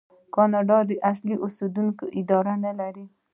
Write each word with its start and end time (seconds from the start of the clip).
آیا 0.13 0.29
کاناډا 0.35 0.79
د 0.89 0.91
اصلي 1.11 1.35
اوسیدونکو 1.43 2.03
اداره 2.19 2.53
نلري؟ 2.65 3.05